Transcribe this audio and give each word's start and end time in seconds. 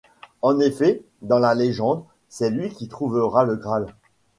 En 0.41 0.59
effet, 0.59 1.03
dans 1.21 1.37
la 1.37 1.53
légende, 1.53 2.05
c'est 2.27 2.49
lui 2.49 2.71
qui 2.71 2.87
trouvera 2.87 3.43
le 3.45 3.55
Graal. 3.55 3.85